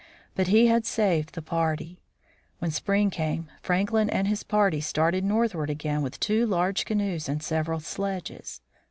But 0.33 0.47
he 0.47 0.65
had 0.65 0.87
saved 0.87 1.35
the 1.35 1.43
party. 1.43 1.99
When 2.57 2.71
spring 2.71 3.11
came, 3.11 3.51
Franklin 3.61 4.09
and 4.09 4.27
his 4.27 4.41
company 4.41 4.81
started 4.81 5.23
northward 5.23 5.69
again 5.69 6.01
with 6.01 6.19
two 6.19 6.47
large 6.47 6.85
canoes 6.85 7.29
and 7.29 7.43
several 7.43 7.79
sledges. 7.81 8.61